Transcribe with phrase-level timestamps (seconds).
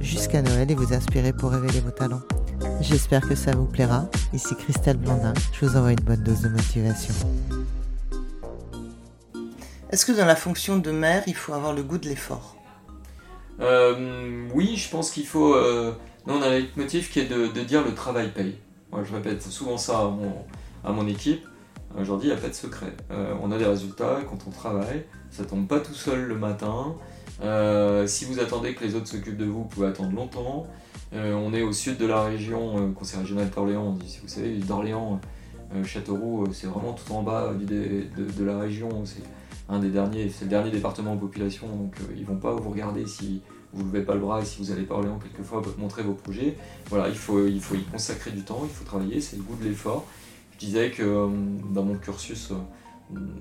[0.00, 2.22] jusqu'à Noël et vous inspirer pour révéler vos talents.
[2.80, 4.06] J'espère que ça vous plaira.
[4.32, 7.14] Ici Christelle Blandin, je vous envoie une bonne dose de motivation.
[9.90, 12.56] Est-ce que dans la fonction de maire, il faut avoir le goût de l'effort?
[13.60, 15.54] Euh, oui, je pense qu'il faut.
[15.54, 15.92] euh,
[16.26, 18.58] nous, on a un motif qui est de, de dire le travail paye.
[18.92, 20.32] Moi, je répète souvent ça à mon,
[20.84, 21.44] à mon équipe.
[21.96, 22.94] Dis, il n'y a pas de secret.
[23.10, 25.04] Euh, on a des résultats quand on travaille.
[25.30, 26.94] Ça tombe pas tout seul le matin.
[27.40, 30.66] Euh, si vous attendez que les autres s'occupent de vous, vous pouvez attendre longtemps.
[31.14, 33.96] Euh, on est au sud de la région, euh, conseil régional d'Orléans.
[34.06, 35.20] Si vous savez, d'Orléans,
[35.84, 39.04] Châteauroux, c'est vraiment tout en bas de, la région.
[39.04, 39.22] C'est
[39.68, 43.06] un des derniers, c'est le dernier département en population, donc ils vont pas vous regarder
[43.06, 43.42] si
[43.74, 46.56] vous levez pas le bras et si vous allez pas Orléans quelquefois montrer vos projets.
[46.88, 49.56] Voilà, il faut, il faut y consacrer du temps, il faut travailler, c'est le goût
[49.56, 50.06] de l'effort.
[50.54, 51.28] Je disais que
[51.70, 52.50] dans mon cursus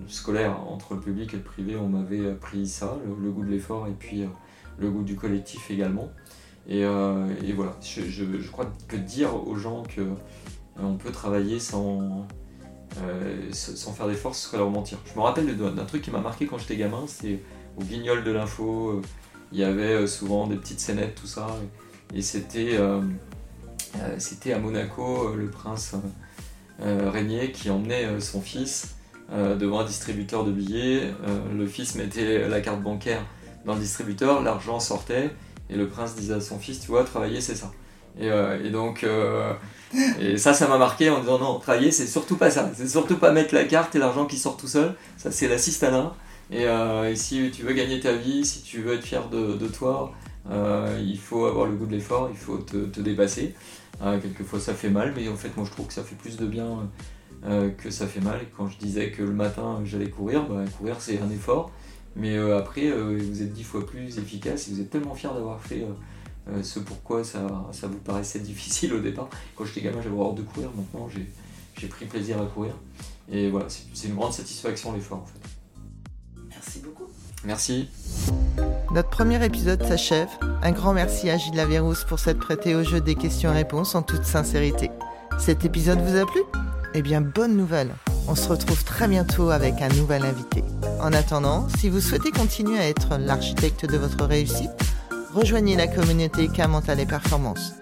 [0.08, 3.88] scolaire entre le public et le privé, on m'avait appris ça, le, goût de l'effort
[3.88, 4.28] et puis euh,
[4.80, 6.10] le goût du collectif également.
[6.68, 10.14] Et, euh, voilà, je, crois que dire aux gens que euh,
[10.78, 12.28] on peut travailler sans,
[12.98, 14.98] euh, sans faire d'efforts, ce serait leur mentir.
[15.06, 17.40] Je me rappelle d'un truc qui m'a marqué quand j'étais gamin, c'est
[17.78, 19.02] au guignol de l'info, euh,
[19.52, 21.48] il y avait euh, souvent des petites scénettes, tout ça,
[22.14, 23.02] et, c'était euh,
[23.98, 25.98] euh, à Monaco, euh, le prince euh,
[26.84, 28.97] euh, régnier qui emmenait euh, son fils euh,
[29.30, 31.04] devant un distributeur de billets.
[31.28, 33.22] Euh, le fils mettait la carte bancaire
[33.66, 35.32] dans le distributeur, l'argent sortait,
[35.70, 37.72] et le prince disait à son fils, tu vois, travailler c'est ça.
[38.20, 39.54] Et, euh, et donc, euh,
[40.20, 42.72] et ça, ça m'a marqué en disant non, travailler c'est surtout pas ça.
[42.76, 44.96] C'est surtout pas mettre la carte et l'argent qui sort tout seul.
[45.18, 46.14] Ça, c'est l'assistanat.
[46.52, 49.68] Et, euh, et si tu veux gagner ta vie, si tu veux être fier de,
[49.68, 53.54] toi, euh, il faut avoir le goût de l'effort, il faut te, te dépasser.
[54.02, 56.38] Euh, quelquefois ça fait mal, mais en fait moi je trouve que ça fait plus
[56.38, 56.90] de bien
[57.46, 58.42] euh, que ça fait mal.
[58.56, 61.72] Quand je disais que le matin j'allais courir, bah, courir c'est un effort,
[62.16, 65.34] mais euh, après euh, vous êtes dix fois plus efficace et vous êtes tellement fier
[65.34, 65.94] d'avoir fait euh,
[66.50, 69.30] euh, ce pourquoi ça, ça vous paraissait difficile au départ.
[69.56, 72.74] Quand j'étais gamin j'avais horreur de courir, maintenant j'ai, pris plaisir à courir.
[73.30, 75.40] Et voilà, c'est une grande satisfaction l'effort en fait.
[76.50, 77.08] Merci beaucoup.
[77.44, 77.88] Merci.
[78.92, 80.30] Notre premier épisode s'achève.
[80.64, 84.24] Un grand merci à Gilles Lavérousse pour s'être prêté au jeu des questions-réponses en toute
[84.24, 84.90] sincérité.
[85.38, 86.40] Cet épisode vous a plu?
[86.94, 87.94] Eh bien, bonne nouvelle
[88.30, 90.64] On se retrouve très bientôt avec un nouvel invité.
[91.02, 94.72] En attendant, si vous souhaitez continuer à être l'architecte de votre réussite,
[95.34, 97.74] rejoignez la communauté K Mental et Performance